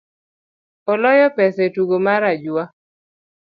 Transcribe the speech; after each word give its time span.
Aloyo 0.91 1.27
pesa 1.35 1.61
etugo 1.67 1.95
mare 2.05 2.25
ajua. 2.33 2.63